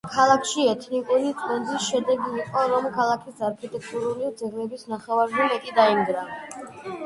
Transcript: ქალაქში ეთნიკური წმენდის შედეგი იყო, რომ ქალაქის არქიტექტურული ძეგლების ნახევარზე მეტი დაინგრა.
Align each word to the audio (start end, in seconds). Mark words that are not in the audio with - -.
ქალაქში 0.13 0.63
ეთნიკური 0.69 1.33
წმენდის 1.41 1.89
შედეგი 1.89 2.33
იყო, 2.45 2.65
რომ 2.73 2.89
ქალაქის 2.97 3.45
არქიტექტურული 3.51 4.35
ძეგლების 4.43 4.89
ნახევარზე 4.97 5.49
მეტი 5.55 5.81
დაინგრა. 5.81 6.29